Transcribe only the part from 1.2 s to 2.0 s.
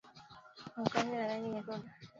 rangi nyekundu